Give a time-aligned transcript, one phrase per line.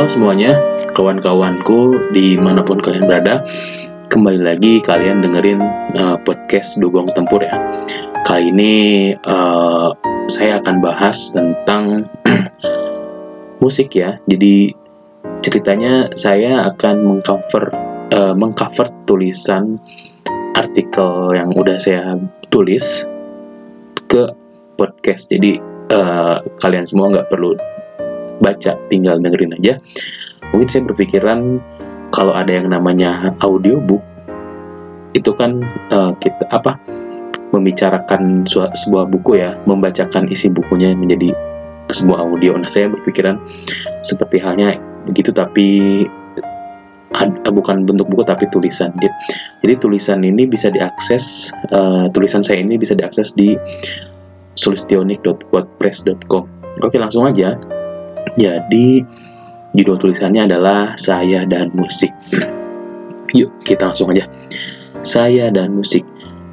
[0.00, 0.56] Halo semuanya,
[0.96, 3.44] kawan-kawanku di mana pun kalian berada.
[4.08, 5.60] Kembali lagi kalian dengerin
[5.92, 7.52] uh, podcast Dugong Tempur ya.
[8.24, 8.72] Kali ini
[9.12, 9.92] uh,
[10.24, 12.08] saya akan bahas tentang
[13.62, 14.16] musik ya.
[14.24, 14.72] Jadi
[15.44, 17.68] ceritanya saya akan mengcover
[18.08, 19.76] uh, mengcover tulisan
[20.56, 22.16] artikel yang udah saya
[22.48, 23.04] tulis
[24.08, 24.32] ke
[24.80, 25.28] podcast.
[25.28, 25.60] Jadi
[25.92, 27.52] uh, kalian semua nggak perlu
[28.40, 29.78] baca tinggal dengerin aja
[30.52, 31.60] mungkin saya berpikiran
[32.10, 34.02] kalau ada yang namanya audiobook
[35.14, 36.78] itu kan uh, kita apa
[37.50, 41.34] membicarakan sebuah buku ya membacakan isi bukunya menjadi
[41.90, 43.38] sebuah audio nah saya berpikiran
[44.06, 46.06] seperti halnya begitu tapi
[47.50, 48.94] bukan bentuk buku tapi tulisan.
[49.60, 53.58] Jadi tulisan ini bisa diakses, uh, tulisan saya ini bisa diakses di
[54.54, 56.44] sulistionik.wordpress.com.
[56.86, 57.58] Oke langsung aja.
[58.38, 59.02] Jadi
[59.74, 62.10] judul tulisannya adalah Saya dan Musik.
[63.34, 64.26] Yuk kita langsung aja.
[65.00, 66.04] Saya dan musik.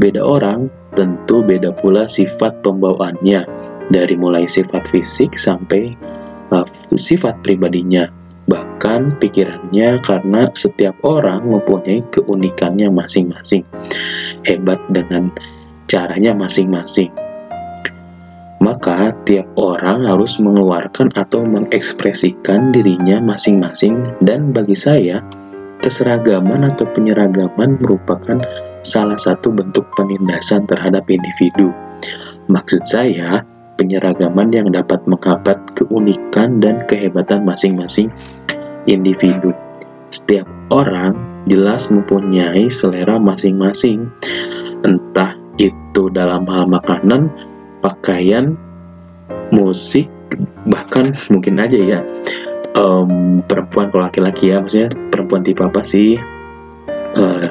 [0.00, 3.44] Beda orang, tentu beda pula sifat pembawaannya.
[3.90, 5.98] Dari mulai sifat fisik sampai
[6.54, 6.62] uh,
[6.94, 8.06] sifat pribadinya
[8.50, 13.62] bahkan pikirannya karena setiap orang mempunyai keunikannya masing-masing.
[14.46, 15.30] Hebat dengan
[15.86, 17.10] caranya masing-masing.
[18.60, 25.24] Maka tiap orang harus mengeluarkan atau mengekspresikan dirinya masing-masing dan bagi saya
[25.80, 28.36] keseragaman atau penyeragaman merupakan
[28.84, 31.72] salah satu bentuk penindasan terhadap individu.
[32.52, 33.40] Maksud saya,
[33.80, 38.12] penyeragaman yang dapat menghambat keunikan dan kehebatan masing-masing
[38.84, 39.56] individu.
[40.12, 41.16] Setiap orang
[41.48, 44.04] jelas mempunyai selera masing-masing,
[44.84, 47.32] entah itu dalam hal makanan,
[47.80, 48.54] pakaian,
[49.52, 50.06] musik,
[50.68, 52.00] bahkan mungkin aja ya
[52.76, 56.16] um, perempuan kalau laki-laki ya, maksudnya perempuan tipe apa sih?
[57.18, 57.48] Uh,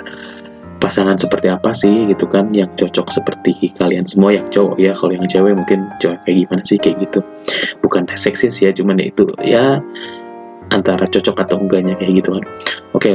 [0.80, 5.12] pasangan seperti apa sih gitu kan yang cocok seperti kalian semua yang cowok ya kalau
[5.12, 7.20] yang cewek mungkin cowok kayak gimana sih kayak gitu
[7.84, 9.84] bukan seksis ya cuman ya itu ya
[10.72, 12.44] antara cocok atau enggaknya kayak gitu kan
[12.96, 13.12] oke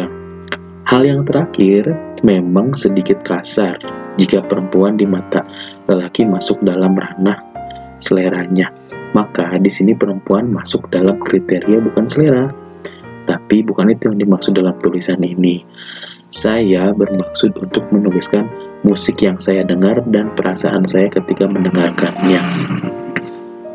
[0.85, 1.89] hal yang terakhir
[2.21, 3.81] memang sedikit kasar
[4.21, 5.41] jika perempuan di mata
[5.91, 7.41] lelaki masuk dalam ranah
[8.01, 8.73] seleranya
[9.15, 12.51] maka di sini perempuan masuk dalam kriteria bukan selera
[13.25, 15.65] tapi bukan itu yang dimaksud dalam tulisan ini
[16.35, 18.51] saya bermaksud untuk menuliskan
[18.83, 22.43] musik yang saya dengar dan perasaan saya ketika mendengarkannya.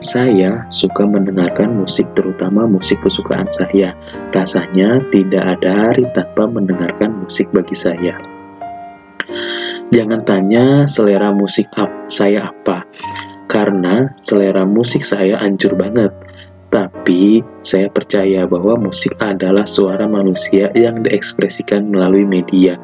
[0.04, 3.96] Saya suka mendengarkan musik terutama musik kesukaan saya.
[4.32, 8.16] Rasanya tidak ada hari tanpa mendengarkan musik bagi saya.
[9.90, 12.86] Jangan tanya selera musik ap saya apa,
[13.50, 16.14] karena selera musik saya hancur banget
[16.70, 22.78] tapi saya percaya bahwa musik adalah suara manusia yang diekspresikan melalui media.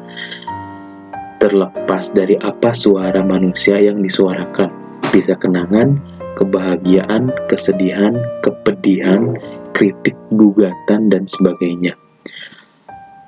[1.38, 4.74] Terlepas dari apa suara manusia yang disuarakan,
[5.14, 6.02] bisa kenangan,
[6.34, 9.38] kebahagiaan, kesedihan, kepedihan,
[9.70, 11.94] kritik, gugatan, dan sebagainya.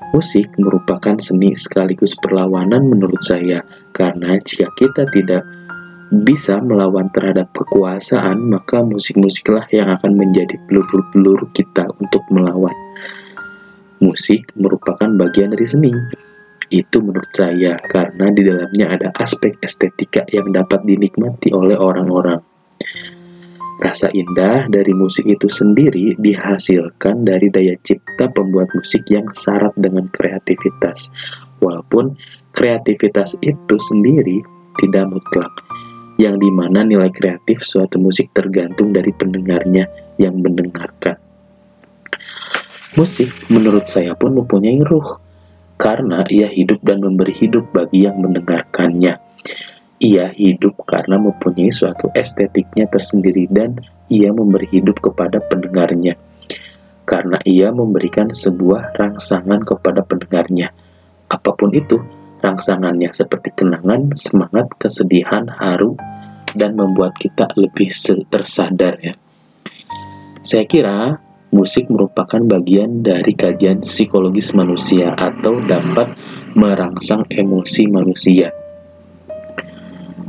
[0.09, 3.61] Musik merupakan seni sekaligus perlawanan menurut saya,
[3.93, 5.45] karena jika kita tidak
[6.09, 12.73] bisa melawan terhadap kekuasaan, maka musik-musiklah yang akan menjadi peluru-peluru kita untuk melawan.
[14.01, 15.93] Musik merupakan bagian dari seni.
[16.73, 22.41] Itu menurut saya karena di dalamnya ada aspek estetika yang dapat dinikmati oleh orang-orang.
[23.79, 30.11] Rasa indah dari musik itu sendiri dihasilkan dari daya cipta pembuat musik yang syarat dengan
[30.11, 31.15] kreativitas.
[31.63, 32.19] Walaupun
[32.51, 34.43] kreativitas itu sendiri
[34.83, 35.51] tidak mutlak
[36.19, 39.87] yang di mana nilai kreatif suatu musik tergantung dari pendengarnya
[40.19, 41.15] yang mendengarkan.
[42.99, 45.23] Musik menurut saya pun mempunyai ruh,
[45.79, 49.28] karena ia hidup dan memberi hidup bagi yang mendengarkannya.
[49.99, 56.15] Ia hidup karena mempunyai suatu estetiknya tersendiri dan ia memberi hidup kepada pendengarnya.
[57.03, 60.71] Karena ia memberikan sebuah rangsangan kepada pendengarnya.
[61.27, 61.99] Apa pun itu,
[62.39, 65.99] rangsangannya seperti kenangan, semangat, kesedihan, haru,
[66.55, 67.91] dan membuat kita lebih
[68.31, 69.19] tersadar ya.
[70.47, 71.19] Saya kira
[71.51, 76.13] musik merupakan bagian dari kajian psikologis manusia atau dapat
[76.55, 78.53] merangsang emosi manusia.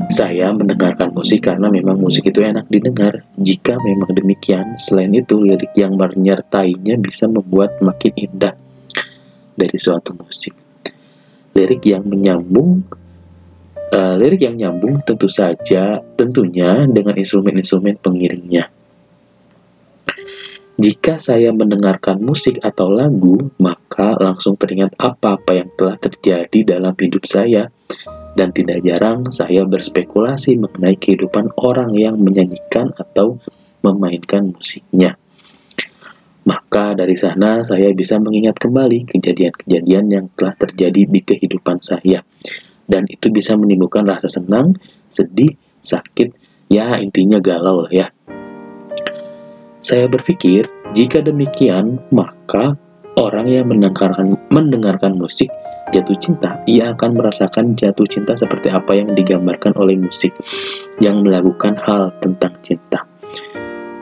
[0.07, 3.27] Saya mendengarkan musik karena memang musik itu enak didengar.
[3.35, 8.55] Jika memang demikian, selain itu lirik yang menyertainya bisa membuat makin indah
[9.59, 10.55] dari suatu musik.
[11.51, 12.87] Lirik yang menyambung
[13.91, 18.71] uh, lirik yang nyambung tentu saja tentunya dengan instrumen-instrumen pengiringnya.
[20.79, 27.27] Jika saya mendengarkan musik atau lagu, maka langsung teringat apa-apa yang telah terjadi dalam hidup
[27.27, 27.67] saya,
[28.37, 33.41] dan tidak jarang saya berspekulasi mengenai kehidupan orang yang menyanyikan atau
[33.81, 35.15] memainkan musiknya.
[36.49, 42.25] Maka dari sana saya bisa mengingat kembali kejadian-kejadian yang telah terjadi di kehidupan saya.
[42.89, 44.73] Dan itu bisa menimbulkan rasa senang,
[45.13, 46.33] sedih, sakit,
[46.73, 48.07] ya intinya galau lah ya.
[49.79, 50.65] Saya berpikir,
[50.97, 52.75] jika demikian, maka
[53.13, 55.53] orang yang mendengarkan, mendengarkan musik
[55.89, 60.33] jatuh cinta, ia akan merasakan jatuh cinta seperti apa yang digambarkan oleh musik
[61.01, 63.05] yang melakukan hal tentang cinta.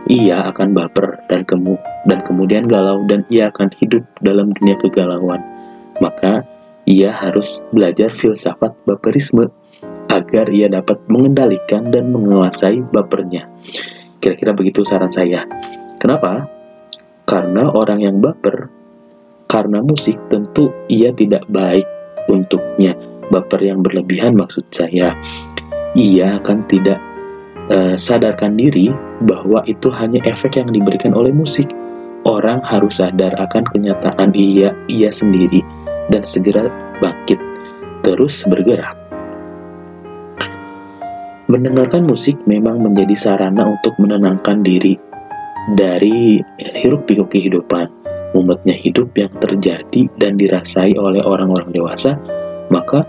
[0.08, 1.76] Ia akan baper dan kemu
[2.08, 5.44] dan kemudian galau dan ia akan hidup dalam dunia kegalauan.
[6.00, 6.48] Maka
[6.88, 9.52] ia harus belajar filsafat baperisme
[10.08, 13.52] agar ia dapat mengendalikan dan menguasai bapernya.
[14.24, 15.44] Kira-kira begitu saran saya.
[16.00, 16.48] Kenapa?
[17.28, 18.77] Karena orang yang baper
[19.48, 21.88] karena musik tentu ia tidak baik
[22.28, 22.94] untuknya.
[23.28, 25.12] Baper yang berlebihan maksud saya.
[25.96, 27.00] Ia akan tidak
[27.68, 28.92] uh, sadarkan diri
[29.28, 31.68] bahwa itu hanya efek yang diberikan oleh musik.
[32.24, 35.64] Orang harus sadar akan kenyataan ia ia sendiri
[36.12, 36.68] dan segera
[37.00, 37.40] bangkit
[38.04, 38.96] terus bergerak.
[41.48, 45.00] Mendengarkan musik memang menjadi sarana untuk menenangkan diri
[45.76, 47.88] dari hiruk pikuk kehidupan,
[48.32, 52.20] mumetnya hidup yang terjadi dan dirasai oleh orang-orang dewasa,
[52.72, 53.08] maka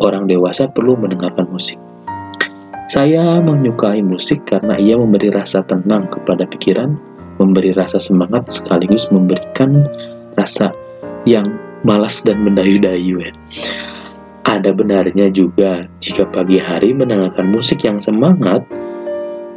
[0.00, 1.80] orang dewasa perlu mendengarkan musik.
[2.88, 6.94] Saya menyukai musik karena ia memberi rasa tenang kepada pikiran,
[7.40, 9.88] memberi rasa semangat sekaligus memberikan
[10.36, 10.70] rasa
[11.24, 11.44] yang
[11.80, 13.32] malas dan mendayu-dayu ya.
[14.44, 18.60] Ada benarnya juga jika pagi hari mendengarkan musik yang semangat,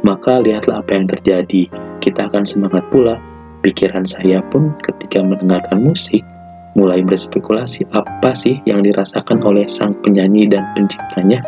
[0.00, 1.68] maka lihatlah apa yang terjadi.
[2.00, 3.20] Kita akan semangat pula.
[3.68, 6.24] Pikiran saya pun ketika mendengarkan musik
[6.72, 11.44] mulai berspekulasi apa sih yang dirasakan oleh sang penyanyi dan penciptanya.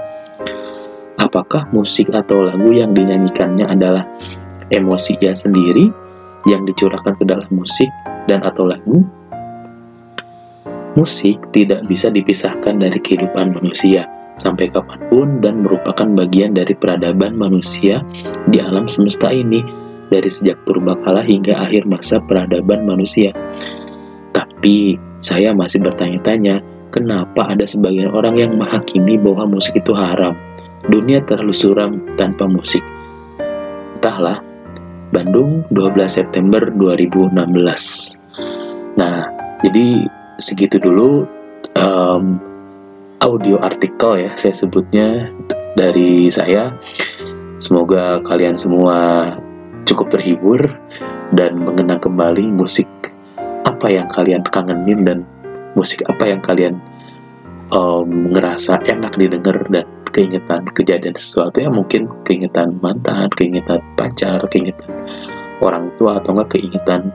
[1.16, 4.04] Apakah musik atau lagu yang dinyanyikannya adalah
[4.68, 5.88] emosi ia sendiri
[6.44, 7.88] yang dicurahkan ke dalam musik
[8.28, 9.00] dan atau lagu
[11.00, 14.04] Musik tidak bisa dipisahkan dari kehidupan manusia
[14.36, 18.04] sampai kapan pun dan merupakan bagian dari peradaban manusia
[18.52, 19.79] di alam semesta ini
[20.10, 23.32] dari sejak purbakala hingga akhir masa peradaban manusia.
[24.34, 26.60] Tapi saya masih bertanya-tanya,
[26.90, 30.34] kenapa ada sebagian orang yang menghakimi bahwa musik itu haram?
[30.90, 32.82] Dunia terlalu suram tanpa musik.
[33.96, 34.42] Entahlah,
[35.14, 37.36] Bandung 12 September 2016.
[38.98, 39.28] Nah,
[39.62, 40.08] jadi
[40.40, 41.28] segitu dulu
[41.76, 42.40] um,
[43.20, 45.28] audio artikel ya saya sebutnya
[45.76, 46.72] dari saya.
[47.60, 48.96] Semoga kalian semua
[49.90, 50.60] cukup terhibur
[51.34, 52.86] dan mengenang kembali musik
[53.66, 55.18] apa yang kalian kangenin dan
[55.74, 56.78] musik apa yang kalian
[57.74, 64.90] um, ngerasa enak didengar dan keingetan kejadian sesuatu yang mungkin keingetan mantan, keingetan pacar, keingetan
[65.62, 67.14] orang tua atau enggak keingetan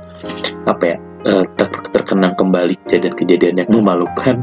[0.63, 0.97] apa ya
[1.27, 4.35] uh, ter terkenang kembali kejadian-kejadian yang memalukan,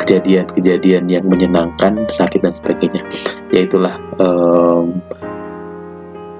[0.00, 3.02] kejadian-kejadian yang menyenangkan, sakit dan sebagainya.
[3.52, 5.02] Yaitulah um,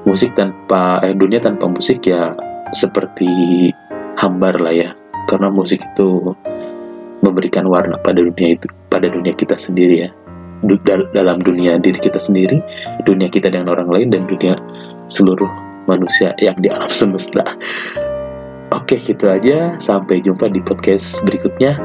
[0.08, 2.32] musik tanpa eh, dunia tanpa musik ya
[2.72, 3.28] seperti
[4.16, 4.90] hambar lah ya.
[5.28, 6.32] Karena musik itu
[7.20, 10.10] memberikan warna pada dunia itu, pada dunia kita sendiri ya.
[11.14, 12.58] dalam dunia diri kita sendiri,
[13.06, 14.58] dunia kita dengan orang lain dan dunia
[15.06, 15.46] seluruh
[15.86, 17.44] manusia yang di alam semesta.
[18.74, 19.78] Oke, gitu aja.
[19.78, 21.78] Sampai jumpa di podcast berikutnya.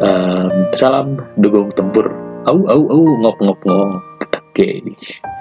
[0.00, 2.08] Um, salam dugong tempur.
[2.48, 4.00] Au, au, au, ngop, ngop, ngop.
[4.32, 4.80] Oke.
[4.80, 5.36] Okay.